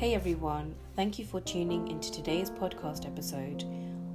[0.00, 3.64] Hey everyone, thank you for tuning into today's podcast episode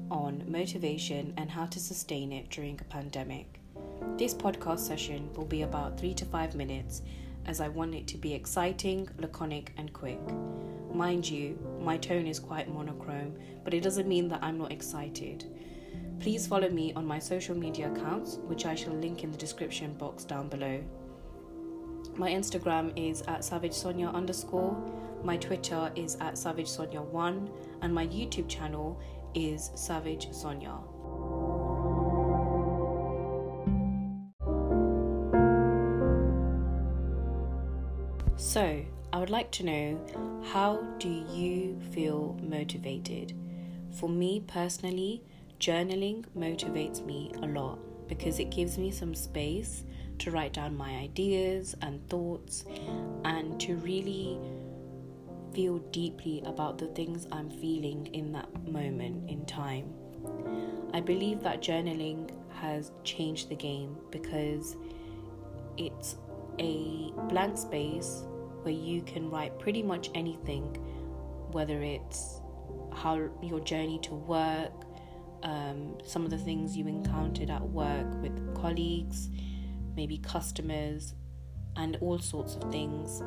[0.09, 3.59] on motivation and how to sustain it during a pandemic.
[4.17, 7.03] This podcast session will be about three to five minutes
[7.45, 10.19] as I want it to be exciting, laconic, and quick.
[10.91, 15.45] Mind you, my tone is quite monochrome, but it doesn't mean that I'm not excited.
[16.19, 19.93] Please follow me on my social media accounts, which I shall link in the description
[19.93, 20.83] box down below.
[22.17, 24.73] My Instagram is at Savage Sonya underscore,
[25.21, 27.49] my Twitter is at Savage Sonya 1,
[27.81, 28.97] and my YouTube channel
[29.33, 30.77] is Savage Sonya.
[38.37, 43.33] So, I would like to know how do you feel motivated?
[43.91, 45.21] For me personally,
[45.59, 49.83] journaling motivates me a lot because it gives me some space
[50.19, 52.65] to write down my ideas and thoughts
[53.23, 54.39] and to really
[55.53, 59.93] feel deeply about the things I'm feeling in that moment in time.
[60.93, 62.29] I believe that journaling
[62.61, 64.75] has changed the game because
[65.77, 66.17] it's
[66.59, 68.23] a blank space
[68.63, 70.63] where you can write pretty much anything,
[71.51, 72.41] whether it's
[72.93, 74.73] how your journey to work,
[75.43, 79.29] um, some of the things you encountered at work with colleagues,
[79.95, 81.13] maybe customers,
[81.75, 83.21] and all sorts of things.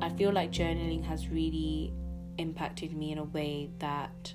[0.00, 1.92] I feel like journaling has really
[2.38, 4.34] impacted me in a way that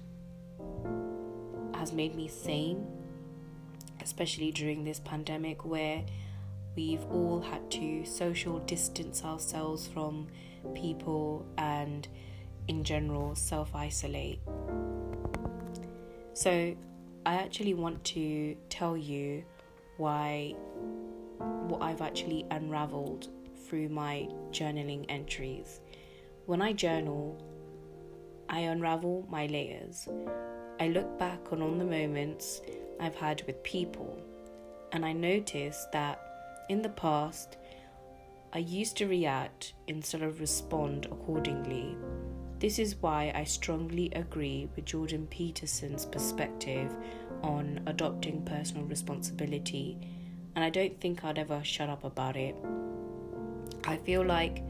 [1.75, 2.86] has made me sane,
[4.02, 6.03] especially during this pandemic where
[6.75, 10.28] we've all had to social distance ourselves from
[10.73, 12.08] people and,
[12.67, 14.39] in general, self isolate.
[16.33, 16.75] So,
[17.25, 19.44] I actually want to tell you
[19.97, 20.56] why
[21.67, 23.29] what I've actually unraveled
[23.67, 25.79] through my journaling entries.
[26.45, 27.41] When I journal,
[28.49, 30.07] I unravel my layers.
[30.79, 32.61] I look back on all the moments
[33.00, 34.21] I've had with people,
[34.91, 36.19] and I notice that
[36.69, 37.57] in the past,
[38.53, 41.95] I used to react instead of respond accordingly.
[42.59, 46.94] This is why I strongly agree with Jordan Peterson's perspective
[47.41, 49.97] on adopting personal responsibility,
[50.56, 52.56] and I don't think I'd ever shut up about it.
[53.85, 54.63] I feel like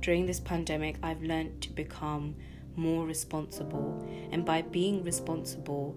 [0.00, 2.36] during this pandemic, I've learned to become
[2.74, 5.96] more responsible, and by being responsible,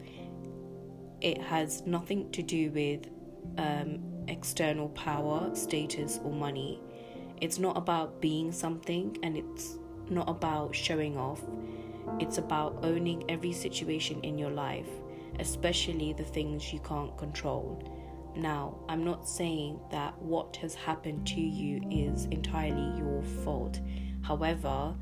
[1.21, 3.07] it has nothing to do with
[3.57, 6.79] um, external power, status, or money.
[7.41, 9.77] It's not about being something and it's
[10.09, 11.41] not about showing off.
[12.19, 14.89] It's about owning every situation in your life,
[15.39, 17.83] especially the things you can't control.
[18.35, 23.79] Now, I'm not saying that what has happened to you is entirely your fault.
[24.21, 24.95] However,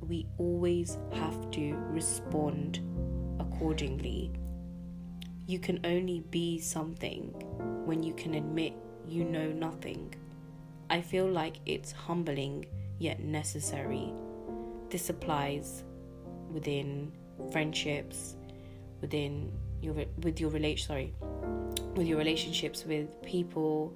[0.00, 2.80] we always have to respond
[3.38, 4.32] accordingly.
[5.46, 7.34] You can only be something
[7.84, 8.74] when you can admit
[9.06, 10.14] you know nothing.
[10.88, 12.66] I feel like it's humbling
[12.98, 14.12] yet necessary.
[14.90, 15.84] This applies
[16.52, 17.12] within
[17.52, 18.36] friendships,
[19.00, 19.52] within
[19.82, 21.14] your with your relation sorry,
[22.00, 23.92] with your relationships with people.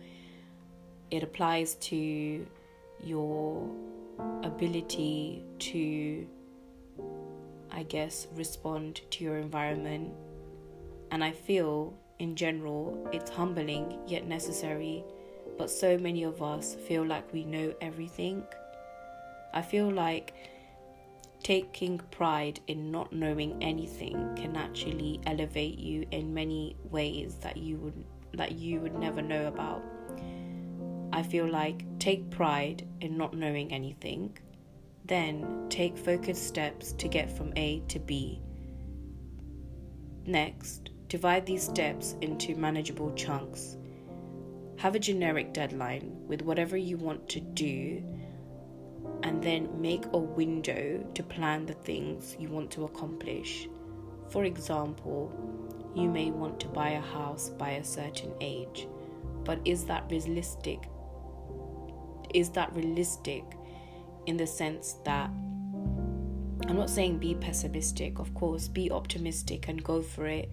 [1.10, 2.46] It applies to
[3.02, 3.66] your
[4.42, 6.26] ability to
[7.72, 10.12] I guess respond to your environment.
[11.12, 15.02] And I feel in general it's humbling yet necessary
[15.56, 18.42] but so many of us feel like we know everything.
[19.54, 20.34] I feel like
[21.44, 27.76] taking pride in not knowing anything can actually elevate you in many ways that you
[27.76, 29.80] would that you would never know about.
[31.12, 34.36] I feel like take pride in not knowing anything,
[35.04, 38.40] then take focused steps to get from A to B.
[40.26, 43.76] Next, divide these steps into manageable chunks
[44.84, 48.02] have a generic deadline with whatever you want to do,
[49.24, 53.68] and then make a window to plan the things you want to accomplish.
[54.28, 55.32] For example,
[55.94, 58.86] you may want to buy a house by a certain age,
[59.42, 60.88] but is that realistic?
[62.32, 63.44] Is that realistic
[64.26, 65.30] in the sense that
[66.66, 70.50] I'm not saying be pessimistic, of course, be optimistic and go for it,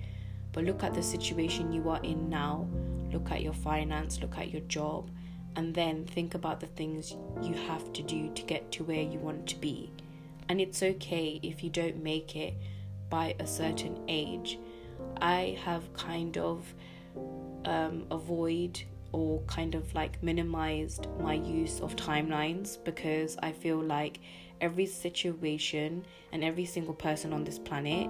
[0.53, 2.67] but look at the situation you are in now
[3.11, 5.09] look at your finance, look at your job,
[5.55, 9.19] and then think about the things you have to do to get to where you
[9.19, 9.91] want to be.
[10.49, 12.53] And it's okay if you don't make it
[13.09, 14.57] by a certain age.
[15.21, 16.73] I have kind of
[17.65, 18.81] um, avoid
[19.11, 24.19] or kind of like minimized my use of timelines because I feel like
[24.61, 28.09] every situation and every single person on this planet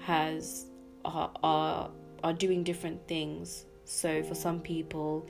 [0.00, 0.66] has
[1.04, 1.90] are are,
[2.22, 3.66] are doing different things.
[3.84, 5.26] So for some people,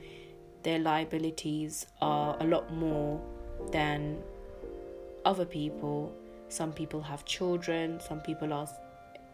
[0.65, 3.21] their liabilities are a lot more
[3.71, 4.17] than
[5.23, 6.11] other people.
[6.49, 8.67] Some people have children, some people are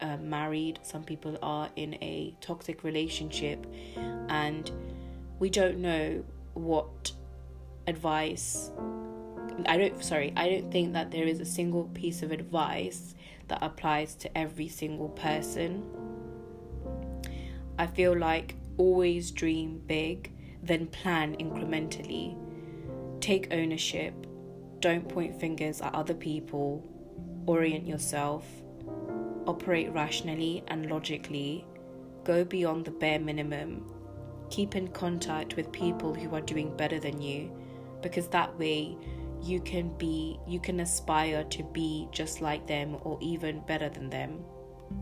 [0.01, 3.65] uh, married, some people are in a toxic relationship,
[4.27, 4.69] and
[5.39, 6.21] we don't know
[6.53, 7.13] what
[7.87, 8.71] advice.
[9.67, 13.15] I don't, sorry, I don't think that there is a single piece of advice
[13.47, 15.83] that applies to every single person.
[17.77, 20.31] I feel like always dream big,
[20.63, 22.37] then plan incrementally.
[23.19, 24.13] Take ownership.
[24.79, 26.83] Don't point fingers at other people.
[27.45, 28.45] Orient yourself.
[29.47, 31.65] Operate rationally and logically.
[32.23, 33.91] Go beyond the bare minimum.
[34.49, 37.51] Keep in contact with people who are doing better than you
[38.01, 38.97] because that way
[39.41, 44.09] you can be you can aspire to be just like them or even better than
[44.09, 44.43] them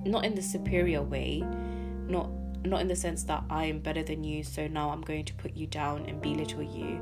[0.06, 1.44] not in the superior way
[2.08, 2.30] not
[2.66, 5.34] not in the sense that I am better than you so now I'm going to
[5.36, 7.02] put you down and belittle you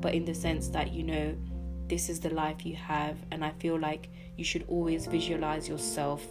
[0.00, 1.36] but in the sense that you know
[1.88, 6.24] this is the life you have and I feel like you should always visualize yourself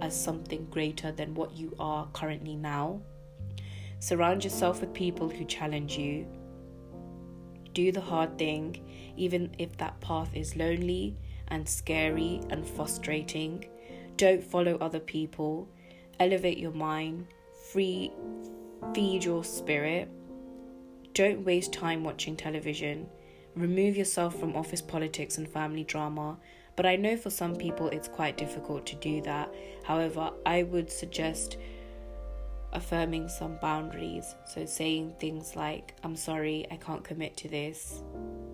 [0.00, 3.00] as something greater than what you are currently now
[3.98, 6.26] surround yourself with people who challenge you
[7.76, 8.82] do the hard thing,
[9.18, 11.14] even if that path is lonely
[11.48, 13.66] and scary and frustrating.
[14.16, 15.68] Don't follow other people.
[16.18, 17.26] Elevate your mind.
[17.76, 18.10] Free,
[18.94, 20.08] feed your spirit.
[21.12, 23.06] Don't waste time watching television.
[23.54, 26.38] Remove yourself from office politics and family drama.
[26.74, 29.54] But I know for some people it's quite difficult to do that.
[29.84, 31.58] However, I would suggest
[32.72, 34.34] affirming some boundaries.
[34.46, 38.02] So, saying things like, I'm sorry, I can't commit to this,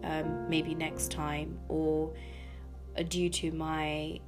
[0.03, 2.13] um, maybe next time, or
[3.07, 4.19] due to my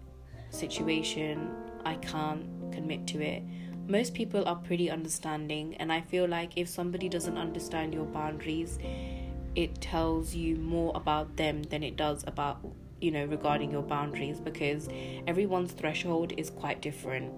[0.50, 1.50] situation,
[1.84, 3.42] I can't commit to it.
[3.86, 8.78] Most people are pretty understanding, and I feel like if somebody doesn't understand your boundaries,
[9.54, 12.60] it tells you more about them than it does about
[13.00, 14.88] you know regarding your boundaries because
[15.26, 17.32] everyone's threshold is quite different.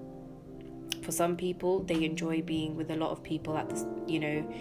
[1.03, 4.55] For some people they enjoy being with a lot of people at this you know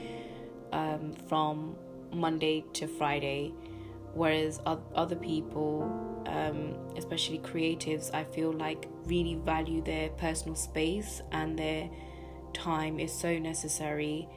[0.71, 1.75] um, from
[2.11, 3.51] monday to friday
[4.15, 5.83] whereas other people
[6.27, 11.89] um, especially creatives i feel like really value their personal space and their
[12.53, 14.27] time is so necessary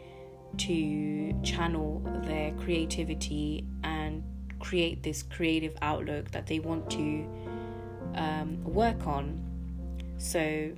[0.57, 4.23] to channel their creativity and
[4.61, 7.29] create this creative outlook that they want to
[8.15, 9.41] um, work on.
[10.19, 10.73] So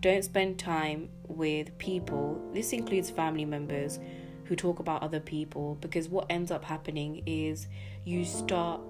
[0.00, 3.98] don't spend time with people, this includes family members,
[4.44, 7.68] who talk about other people because what ends up happening is
[8.04, 8.80] you start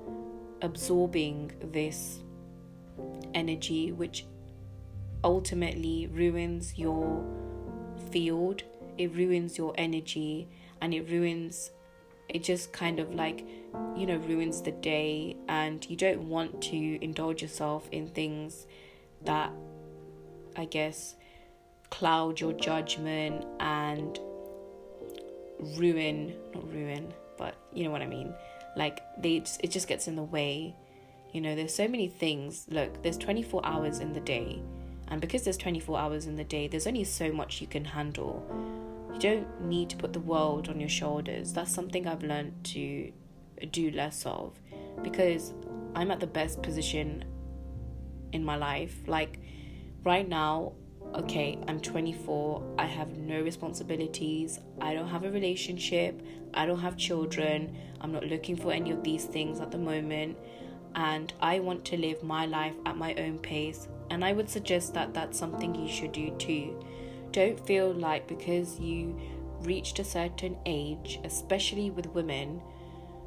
[0.63, 2.21] absorbing this
[3.35, 4.27] energy which
[5.25, 7.25] ultimately ruins your
[8.11, 8.63] field,
[8.99, 10.49] it ruins your energy,
[10.81, 11.71] and it ruins
[12.29, 13.47] it just kind of like
[13.97, 18.67] you know ruins the day and you don't want to indulge yourself in things
[19.25, 19.53] that
[20.57, 21.17] I guess,
[21.91, 24.19] cloud your judgment and
[25.79, 28.35] ruin, not ruin, but you know what I mean.
[28.77, 30.75] Like they, just, it just gets in the way.
[31.33, 32.67] You know, there's so many things.
[32.69, 34.63] Look, there's 24 hours in the day,
[35.09, 38.45] and because there's 24 hours in the day, there's only so much you can handle.
[39.15, 41.53] You don't need to put the world on your shoulders.
[41.53, 43.13] That's something I've learned to
[43.71, 44.59] do less of
[45.03, 45.53] because
[45.95, 47.25] I'm at the best position
[48.33, 48.97] in my life.
[49.07, 49.39] Like
[50.05, 50.73] right now,
[51.15, 56.21] okay, I'm 24, I have no responsibilities, I don't have a relationship,
[56.55, 60.37] I don't have children, I'm not looking for any of these things at the moment,
[60.95, 63.89] and I want to live my life at my own pace.
[64.11, 66.85] And I would suggest that that's something you should do too.
[67.31, 69.19] Don't feel like because you
[69.63, 72.61] reached a certain age, especially with women,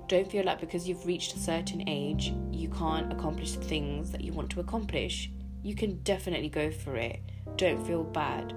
[0.07, 4.21] don't feel like because you've reached a certain age, you can't accomplish the things that
[4.21, 5.31] you want to accomplish
[5.65, 7.19] you can definitely go for it.
[7.57, 8.53] Don't feel bad.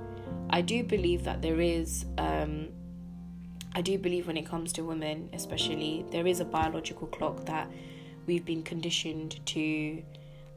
[0.51, 2.69] I do believe that there is, um,
[3.75, 7.71] I do believe when it comes to women, especially, there is a biological clock that
[8.27, 10.03] we've been conditioned to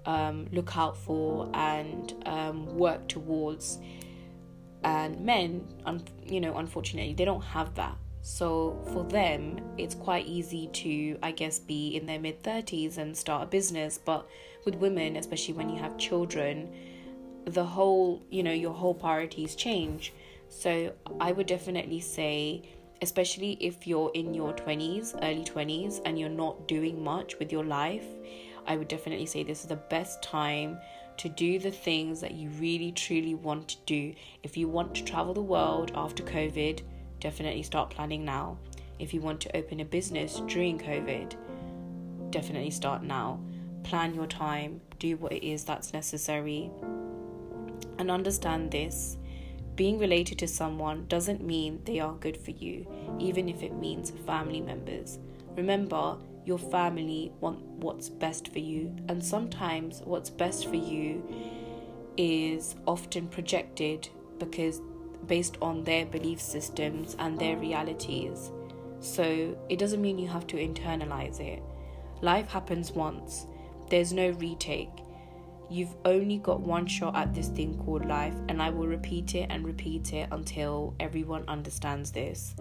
[0.06, 3.80] um, look out for and um, work towards.
[4.84, 7.98] And men, un- you know, unfortunately, they don't have that.
[8.24, 13.16] So for them, it's quite easy to, I guess, be in their mid 30s and
[13.16, 14.00] start a business.
[14.04, 14.28] But
[14.66, 16.70] with women, especially when you have children,
[17.46, 20.14] the whole, you know, your whole priorities change.
[20.50, 22.64] So I would definitely say,
[23.02, 27.64] especially if you're in your 20s, early 20s, and you're not doing much with your
[27.64, 28.06] life,
[28.68, 30.78] I would definitely say this is the best time
[31.18, 34.14] to do the things that you really truly want to do.
[34.44, 36.82] If you want to travel the world after COVID,
[37.20, 38.58] definitely start planning now.
[39.00, 41.36] If you want to open a business during COVID,
[42.30, 43.40] definitely start now.
[43.84, 46.70] Plan your time, do what it is that's necessary,
[47.98, 49.18] and understand this.
[49.76, 52.86] Being related to someone doesn't mean they are good for you,
[53.20, 55.20] even if it means family members.
[55.56, 61.24] Remember, your family want what's best for you, and sometimes what's best for you
[62.18, 64.82] is often projected because
[65.28, 68.52] based on their belief systems and their realities.
[69.00, 71.62] So it doesn't mean you have to internalize it.
[72.22, 73.48] Life happens once,
[73.90, 75.01] there's no retake.
[75.72, 79.48] You've only got one shot at this thing called life, and I will repeat it
[79.50, 82.56] and repeat it until everyone understands this.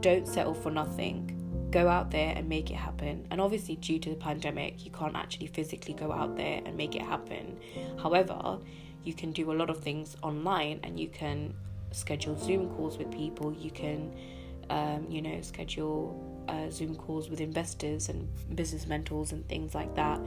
[0.00, 1.68] Don't settle for nothing.
[1.70, 3.28] Go out there and make it happen.
[3.30, 6.96] And obviously, due to the pandemic, you can't actually physically go out there and make
[6.96, 7.60] it happen.
[8.02, 8.58] However,
[9.04, 11.54] you can do a lot of things online and you can
[11.92, 13.52] schedule Zoom calls with people.
[13.52, 14.12] You can,
[14.68, 19.94] um, you know, schedule uh, Zoom calls with investors and business mentors and things like
[19.94, 20.20] that.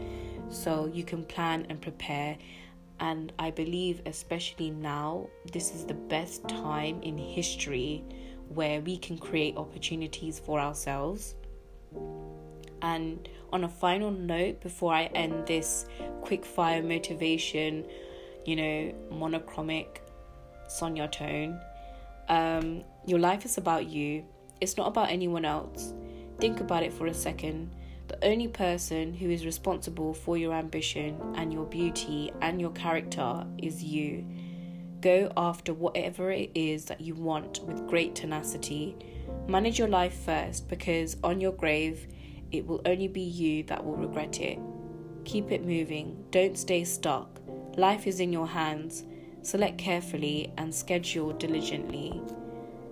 [0.52, 2.38] So you can plan and prepare.
[3.00, 8.04] And I believe, especially now, this is the best time in history
[8.50, 11.36] where we can create opportunities for ourselves.
[12.82, 15.86] And on a final note, before I end this
[16.22, 17.86] quick fire motivation,
[18.46, 20.00] you know, monochromic
[20.68, 21.60] Sonya tone,
[22.30, 24.26] um, your life is about you,
[24.60, 25.94] it's not about anyone else.
[26.40, 27.74] Think about it for a second.
[28.12, 33.48] The only person who is responsible for your ambition and your beauty and your character
[33.58, 34.26] is you.
[35.00, 38.98] Go after whatever it is that you want with great tenacity.
[39.48, 42.06] Manage your life first because on your grave,
[42.52, 44.60] it will only be you that will regret it.
[45.24, 47.40] Keep it moving, don't stay stuck.
[47.78, 49.06] Life is in your hands.
[49.42, 52.22] Select carefully and schedule diligently.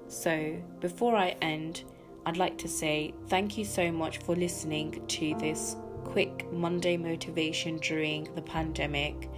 [0.08, 1.84] So, before I end,
[2.30, 7.78] I'd like to say thank you so much for listening to this quick Monday motivation
[7.78, 9.32] during the pandemic.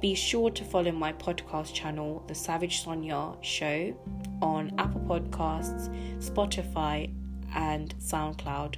[0.00, 3.94] Be sure to follow my podcast channel, The Savage Sonya Show,
[4.42, 7.14] on Apple Podcasts, Spotify,
[7.54, 8.74] and SoundCloud.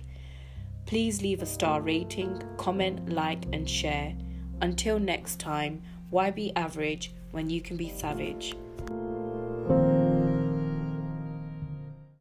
[0.84, 4.14] Please leave a star rating, comment, like, and share.
[4.60, 5.80] Until next time,
[6.10, 8.54] why be average when you can be savage?